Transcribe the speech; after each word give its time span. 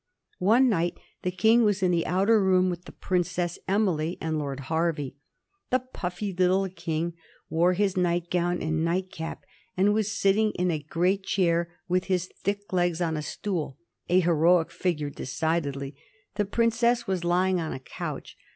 One 0.39 0.67
night 0.67 0.97
the 1.21 1.29
King 1.29 1.63
was 1.63 1.83
in 1.83 1.91
the 1.91 2.07
outer 2.07 2.43
room 2.43 2.71
with 2.71 2.85
the 2.85 2.91
Princess 2.91 3.59
Emily 3.67 4.17
and 4.19 4.39
Lord 4.39 4.61
Hervey. 4.61 5.13
The 5.69 5.77
puffy 5.77 6.33
little 6.33 6.67
King 6.69 7.13
wore 7.51 7.73
his 7.73 7.95
nightgown 7.95 8.63
and 8.63 8.83
nightcap, 8.83 9.45
and 9.77 9.93
was 9.93 10.11
sitting 10.19 10.53
in 10.53 10.71
a 10.71 10.79
great 10.81 11.21
chair 11.21 11.75
with 11.87 12.05
his 12.05 12.25
thick 12.39 12.73
legs 12.73 12.99
on 12.99 13.15
a 13.15 13.21
stool; 13.21 13.77
a 14.09 14.21
heroic 14.21 14.71
figure, 14.71 15.11
decidedly. 15.11 15.95
The 16.33 16.45
princess 16.45 17.05
was 17.05 17.23
lying 17.23 17.59
on 17.61 17.71
a 17.71 17.79
couch. 17.79 18.35